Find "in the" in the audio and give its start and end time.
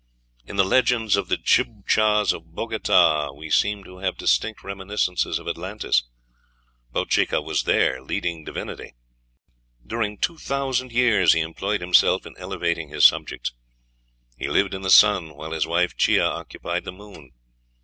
0.47-0.65, 14.73-14.89